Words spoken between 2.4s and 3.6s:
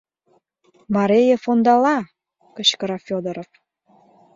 кычкыра Фёдоров.